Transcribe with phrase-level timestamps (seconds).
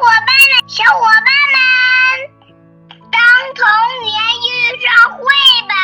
[0.00, 1.60] 伙伴们，小伙伴们，
[3.12, 3.20] 当
[3.54, 3.66] 童
[4.02, 4.16] 年
[4.48, 5.22] 遇上绘
[5.68, 5.76] 本，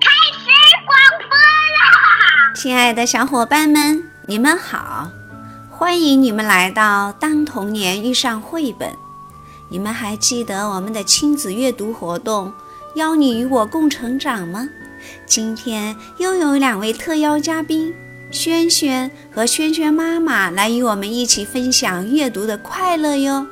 [0.00, 0.50] 开始
[0.84, 0.90] 广
[1.28, 2.52] 播啦！
[2.56, 5.12] 亲爱的小伙伴们，你们好，
[5.70, 8.90] 欢迎你们来到《当童年遇上绘本》。
[9.68, 12.52] 你们还记得我们的亲子阅读活动
[12.96, 14.68] “邀你与我共成长”吗？
[15.24, 17.94] 今天又有两位特邀嘉宾。
[18.30, 23.44] 轩轩和轩轩妈妈来与我们一起分享阅读的快乐哟，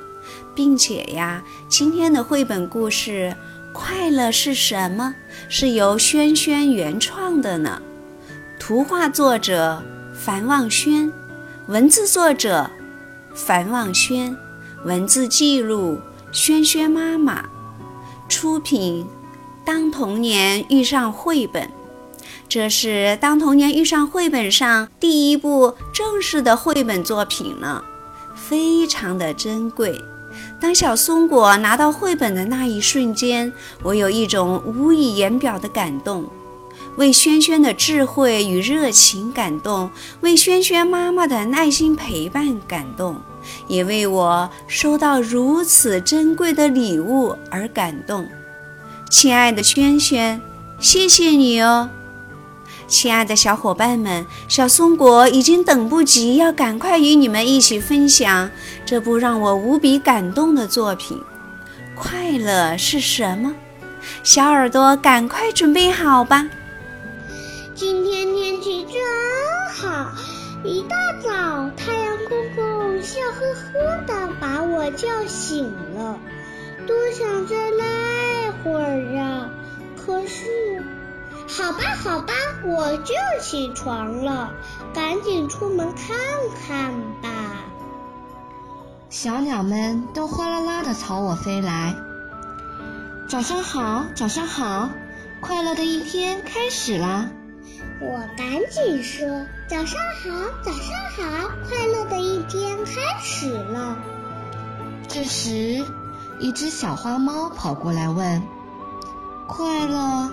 [0.55, 3.35] 并且呀，今天的绘本故事
[3.73, 5.15] 《快乐是什么》
[5.49, 7.83] 是由轩轩原创的呢。
[8.61, 9.83] 图画作者
[10.15, 11.13] 樊望轩，
[11.67, 12.71] 文字作者
[13.35, 14.37] 樊望轩，
[14.85, 15.99] 文字记录
[16.31, 17.45] 轩轩妈妈，
[18.29, 19.05] 出品
[19.65, 21.69] 当童年遇上绘本。
[22.49, 27.85] 这是当童年遇上绘本上第一部正式的绘本作品了，
[28.35, 30.03] 非常的珍贵。
[30.59, 36.25] 当小松果拿到绘本的那一瞬间，我有一种无以言表的感动，
[36.97, 39.91] 为轩轩的智慧与热情感动，
[40.23, 43.21] 为轩轩妈妈的耐心陪伴感动，
[43.67, 48.27] 也为我收到如此珍贵的礼物而感动。
[49.11, 50.41] 亲爱的轩轩，
[50.81, 51.91] 谢谢你哦。
[52.89, 58.51] 亲爱的小伙伴们，小松果已经等不及要赶快与你们一起分享
[58.87, 61.23] 这部让我无比感动的作品。
[61.95, 63.55] 快乐是什么？
[64.25, 66.49] 小耳朵赶快准备好吧！
[67.75, 68.95] 今天天气真
[69.75, 70.11] 好，
[70.65, 76.19] 一大早太阳公公笑呵呵的把我叫醒了，
[76.87, 79.51] 多想再赖会儿啊！
[79.95, 80.83] 可是。
[81.49, 82.33] 好吧，好吧，
[82.63, 84.51] 我就起床了，
[84.93, 86.17] 赶紧出门看
[86.67, 86.93] 看
[87.23, 87.31] 吧。
[89.09, 91.95] 小鸟们都哗啦啦的朝我飞来。
[93.29, 94.91] 早上好，早上好，
[95.41, 97.29] 快乐的一天开始啦！
[98.01, 99.27] 我赶紧说：
[99.69, 100.31] 早上好，
[100.63, 103.97] 早上好，快乐的一天开始了。
[105.09, 105.83] 这时，
[106.39, 108.43] 一只小花猫跑过来问：
[109.47, 110.31] 快乐？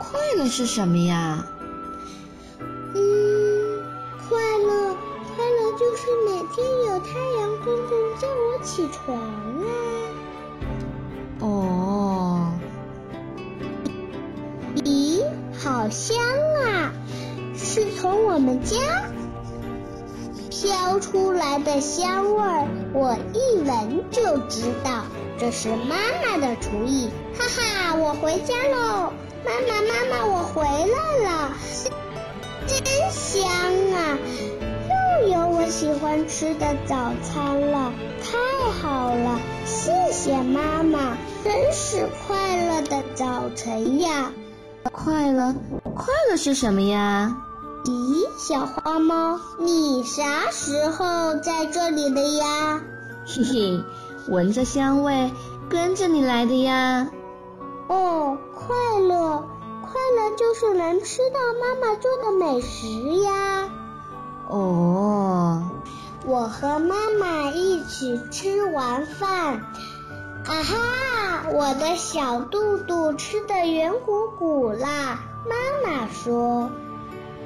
[0.00, 1.44] 快乐是什么呀？
[2.94, 3.82] 嗯，
[4.28, 4.96] 快乐，
[5.36, 9.68] 快乐就是每天有太阳公公叫我起床啊。
[11.40, 12.52] 哦。
[14.82, 15.22] 咦，
[15.62, 16.16] 好香
[16.64, 16.92] 啊！
[17.54, 18.76] 是从我们家
[20.48, 25.04] 飘出来的香味儿，我一闻就知道
[25.38, 27.10] 这是妈妈的厨艺。
[27.38, 29.12] 哈哈，我回家喽。
[29.44, 31.52] 妈妈，妈妈，我回来了，
[32.66, 33.48] 真香
[33.94, 34.18] 啊！
[35.22, 37.92] 又有我喜欢吃的早餐了，
[38.22, 39.40] 太好了！
[39.64, 44.30] 谢谢妈妈，真是快乐的早晨呀！
[44.92, 45.54] 快乐，
[45.94, 47.36] 快乐是什么呀？
[47.84, 52.82] 咦，小花猫，你啥时候在这里的呀？
[53.26, 53.84] 嘿嘿，
[54.28, 55.30] 闻着香味，
[55.70, 57.08] 跟着你来的呀。
[57.90, 59.48] 哦，快乐，
[59.82, 63.68] 快乐就是能吃到妈妈做的美食呀。
[64.46, 65.68] 哦，
[66.24, 69.54] 我和妈妈一起吃完饭，
[70.44, 75.18] 啊哈，我的小肚肚吃的圆鼓鼓啦。
[75.48, 76.70] 妈妈说：“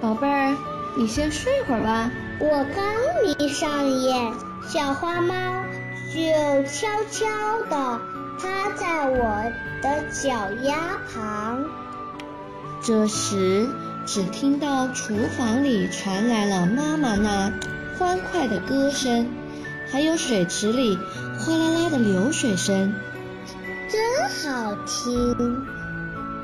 [0.03, 0.55] 宝贝儿，
[0.95, 2.85] 你先睡会儿吧。”我刚
[3.23, 4.35] 眯上眼，
[4.69, 5.63] 小花猫
[6.13, 6.21] 就
[6.65, 7.27] 悄悄
[7.71, 8.01] 地
[8.39, 9.53] 趴在我。
[9.85, 11.63] 的脚丫旁。
[12.81, 13.69] 这时，
[14.07, 17.53] 只听到厨房里传来了妈妈那
[17.99, 19.29] 欢快的歌声，
[19.93, 20.99] 还有水池里
[21.39, 22.95] 哗啦啦的流水声，
[23.91, 25.67] 真好听。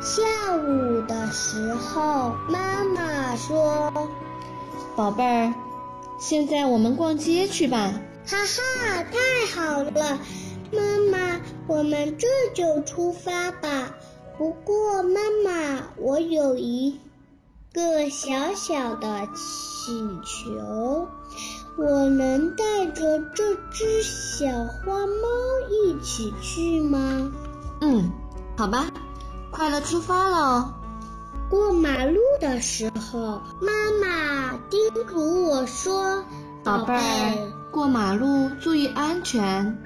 [0.03, 0.23] 下
[0.57, 3.91] 午的时候，妈妈说
[4.95, 5.55] ：“宝贝儿，
[6.19, 7.95] 现在我们逛街去吧。”
[8.29, 10.19] 哈哈，太好了！
[10.73, 10.81] 妈
[11.11, 13.95] 妈，我们这就出发吧。
[14.39, 16.99] 不过，妈妈，我有一
[17.73, 21.07] 个小小的请求，
[21.77, 25.29] 我能带着这只小花猫
[25.69, 27.31] 一起去吗？
[27.81, 28.11] 嗯，
[28.57, 28.87] 好吧，
[29.51, 30.73] 快乐出发喽。
[31.51, 36.25] 过马路的时候，妈妈叮嘱我说
[36.63, 39.77] ：“宝贝儿，过马路注意安全。”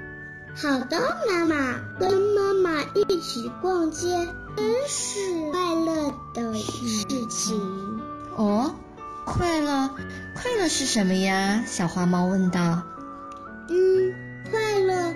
[0.56, 0.96] 好的，
[1.28, 8.00] 妈妈，跟妈妈一起逛街真是快乐的事情。
[8.36, 8.72] 哦，
[9.24, 9.90] 快乐，
[10.36, 11.64] 快乐是什么呀？
[11.66, 12.82] 小花猫问道。
[13.68, 14.14] 嗯，
[14.48, 15.12] 快乐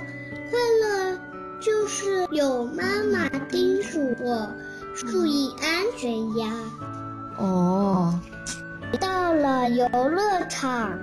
[0.51, 1.19] 快乐
[1.61, 2.83] 就是有妈
[3.13, 4.51] 妈叮嘱我
[4.97, 6.53] 注意安全呀。
[7.39, 8.19] 哦，
[8.99, 10.99] 到了游乐场，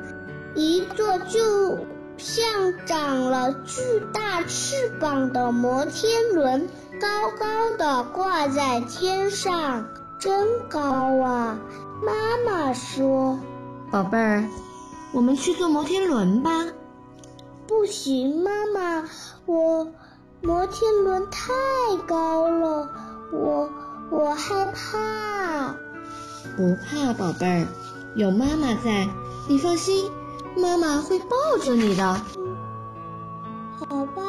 [0.56, 1.86] 一坐就
[2.18, 2.46] 像
[2.86, 3.82] 长了巨
[4.14, 6.68] 大翅膀的摩天轮，
[7.00, 9.86] 高高的挂在天上，
[10.20, 10.80] 真高
[11.22, 11.60] 啊！
[12.04, 12.14] 妈
[12.46, 13.40] 妈说
[13.92, 14.48] 宝贝儿，
[15.14, 16.52] 我们去坐摩天轮吧。
[17.68, 19.10] ：“不行，妈妈，
[19.46, 19.88] 我
[20.42, 21.54] 摩天轮太
[22.08, 22.90] 高了，
[23.32, 23.70] 我
[24.10, 25.76] 我害怕。”
[26.56, 27.68] 不怕，宝贝儿，
[28.16, 29.08] 有妈妈在，
[29.48, 30.10] 你放心，
[30.58, 32.22] 妈妈会抱着你的。
[33.78, 34.22] 好吧，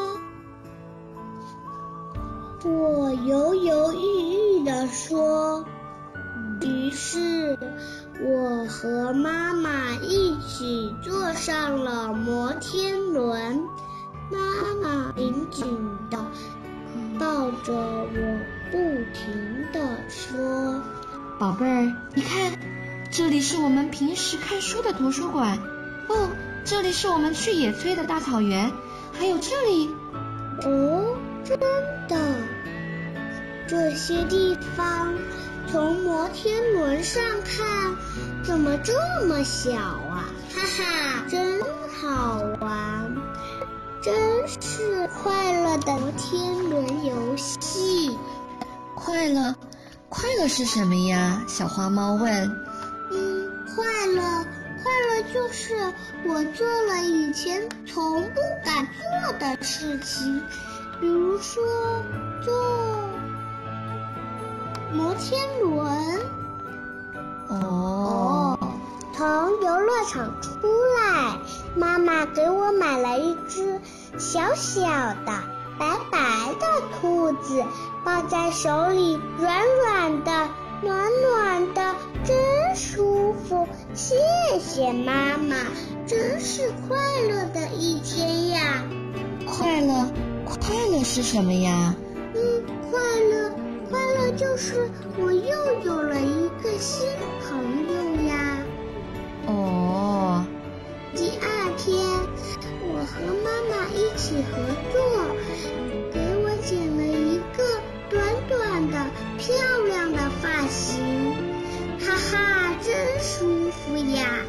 [2.65, 5.65] 我犹犹豫豫地说。
[6.63, 7.59] 于是，
[8.21, 13.63] 我和妈妈一起坐上了摩天轮。
[14.31, 14.39] 妈
[14.83, 15.79] 妈紧紧
[16.11, 16.19] 地
[17.21, 18.41] 抱着我，
[18.73, 18.79] 不
[19.13, 20.81] 停地说
[21.39, 22.59] 宝贝儿，你看，
[23.13, 25.59] 这里是我们平时看书的图书馆。
[26.09, 26.29] 哦，
[26.65, 28.73] 这里是我们去野炊的大草原，
[29.13, 29.91] 还有这里
[30.65, 31.59] ，：“哦，真
[32.09, 32.17] 的，
[33.67, 35.15] 这些地方
[35.67, 37.97] 从摩天轮上看，
[38.45, 38.93] 怎么这
[39.27, 40.29] 么小啊？
[40.55, 41.61] 哈哈，真
[42.01, 43.17] 好玩，
[44.01, 44.15] 真
[44.47, 48.17] 是快乐的摩天轮游戏。
[48.95, 49.55] 快乐，
[50.09, 51.43] 快乐是什么呀？
[51.49, 52.65] 小花猫问。
[53.11, 54.36] 嗯，快乐，快乐
[55.37, 55.75] 就是
[56.25, 58.89] 我做了以前从不敢
[59.21, 60.43] 做的事情，
[60.99, 61.63] 比如说
[62.43, 62.55] 坐
[64.95, 65.87] 摩天轮。
[67.49, 68.59] 哦，
[69.15, 69.27] 从
[69.61, 70.51] 游乐场出
[70.97, 71.37] 来，
[71.77, 73.79] 妈妈给我买了一只
[74.17, 75.43] 小小的、
[75.79, 76.67] 白白的
[76.99, 77.63] 兔子，
[78.03, 80.49] 抱在手里软软的、
[80.81, 81.95] 暖暖的，
[82.27, 83.67] 真舒服。
[83.95, 84.17] 谢
[84.59, 85.57] 谢妈妈，
[86.07, 86.97] 真是快
[87.29, 88.85] 乐的一天呀！
[89.47, 90.11] 快乐，
[90.45, 91.95] 快乐是什么呀？
[92.35, 92.41] 嗯，
[92.91, 93.51] 快乐，
[93.89, 97.07] 快乐就是我又有了一个新
[97.43, 97.57] 朋
[97.87, 97.95] 友
[98.27, 98.35] 呀。
[99.47, 100.45] 哦，
[101.15, 101.47] 第二
[101.79, 101.97] 天，
[102.83, 103.15] 我和
[103.45, 104.59] 妈妈一起合
[104.93, 104.99] 作，
[106.13, 107.63] 给我剪了一个
[108.11, 108.95] 短短的、
[109.39, 109.55] 漂
[109.86, 109.86] 亮
[113.27, 114.45] 舒服呀！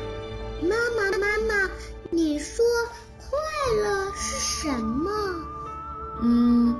[0.62, 1.70] 妈妈，妈妈，
[2.12, 2.64] 你说
[3.18, 3.40] 快
[3.82, 5.10] 乐是什么？
[6.22, 6.76] 嗯，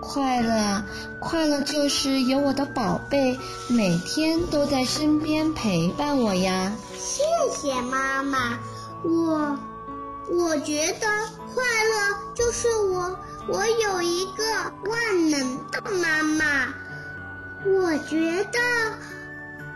[0.00, 0.84] 快乐，
[1.20, 3.36] 快乐就是有我的宝贝
[3.68, 6.72] 每天都在身边陪伴我呀。
[6.96, 8.56] 谢谢妈妈，
[9.02, 9.58] 我
[10.28, 11.06] 我觉得
[11.52, 13.18] 快乐就是我
[13.48, 14.44] 我有一个
[14.88, 16.72] 万能的妈妈。
[17.66, 18.58] 我觉得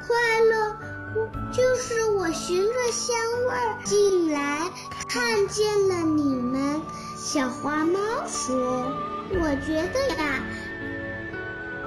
[0.06, 0.76] 快乐
[1.52, 3.16] 就是我循着香
[3.46, 4.70] 味儿进来，
[5.08, 6.80] 看见了你们。
[7.16, 8.92] 小花猫说
[9.30, 10.42] ：“我觉得呀，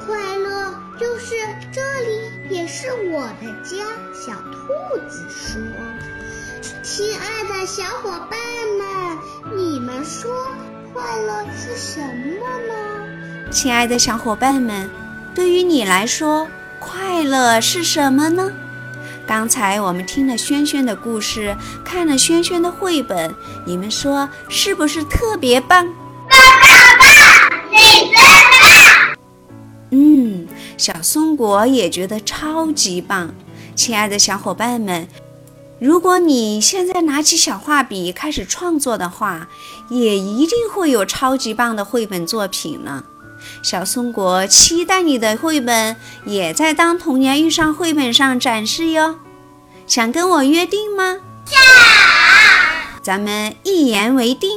[0.06, 1.35] 快乐就是
[1.71, 5.61] 这里也是我的家。”小兔子说
[6.83, 8.40] ：“亲爱的小伙伴
[8.78, 9.18] 们，
[9.56, 10.31] 你们说
[10.94, 14.90] 快乐是什么呢？”亲爱的小伙伴们，
[15.35, 16.47] 对于你来说，
[16.80, 18.52] 快乐是什么呢？
[19.28, 21.54] 刚才我们听了轩轩的故事，
[21.84, 25.86] 看了轩轩的绘本，你们说是不是特别棒？
[26.30, 27.10] 棒棒棒！
[27.69, 28.24] 你真
[28.62, 29.18] 棒
[29.92, 33.36] 嗯，小松果也觉得超级棒。
[33.76, 35.10] 亲爱的小伙伴们，
[35.78, 39.50] 如果你现在拿起小画笔开始创作的话，
[39.90, 43.04] 也一定会有超级棒的绘本作品呢。
[43.61, 49.19] 小松果期待你的绘本也在《当童年遇上绘本》上展示哟。
[49.85, 51.17] 想跟我约定吗？
[51.45, 51.59] 想。
[53.01, 54.49] 咱们一言为定。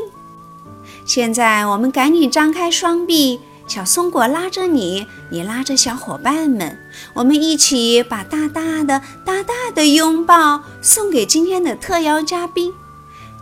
[1.07, 6.79] 现在我们赶紧张开双臂，小松果拉着你，你拉着小伙伴们，
[7.15, 12.73] 我们一起把大大的、大大的拥抱送给今天的特邀嘉宾，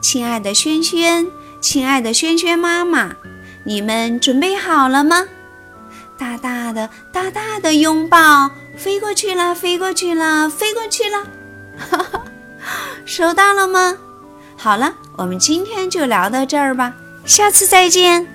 [0.01, 1.27] 亲爱的轩轩，
[1.61, 3.17] 亲爱的轩轩妈妈，
[3.69, 5.29] 你们准备好了吗？
[6.17, 11.23] 大大的、大大的拥抱，飞过去了，飞过去了，飞过去了，
[11.77, 12.23] 哈哈，
[13.05, 13.99] 收到了吗？
[14.57, 16.95] 好了，我们今天就聊到这儿吧，
[17.27, 18.27] 下次再见。